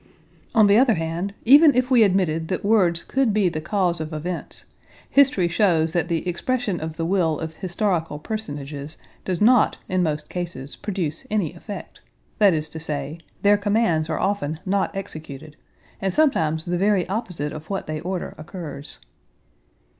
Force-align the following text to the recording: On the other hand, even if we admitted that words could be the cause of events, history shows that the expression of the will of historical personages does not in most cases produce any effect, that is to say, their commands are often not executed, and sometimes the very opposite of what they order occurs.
On 0.55 0.65
the 0.65 0.77
other 0.79 0.95
hand, 0.95 1.31
even 1.45 1.75
if 1.75 1.91
we 1.91 2.01
admitted 2.01 2.47
that 2.47 2.65
words 2.65 3.03
could 3.03 3.31
be 3.35 3.49
the 3.49 3.61
cause 3.61 4.01
of 4.01 4.11
events, 4.13 4.65
history 5.07 5.47
shows 5.47 5.93
that 5.93 6.07
the 6.07 6.27
expression 6.27 6.79
of 6.79 6.97
the 6.97 7.05
will 7.05 7.39
of 7.39 7.53
historical 7.53 8.17
personages 8.17 8.97
does 9.25 9.39
not 9.41 9.77
in 9.87 10.01
most 10.01 10.27
cases 10.27 10.75
produce 10.75 11.27
any 11.29 11.53
effect, 11.53 12.01
that 12.39 12.51
is 12.55 12.67
to 12.69 12.79
say, 12.79 13.19
their 13.43 13.57
commands 13.57 14.09
are 14.09 14.19
often 14.19 14.59
not 14.65 14.89
executed, 14.95 15.55
and 16.01 16.11
sometimes 16.15 16.65
the 16.65 16.79
very 16.79 17.07
opposite 17.07 17.53
of 17.53 17.69
what 17.69 17.85
they 17.85 17.99
order 17.99 18.33
occurs. 18.39 18.97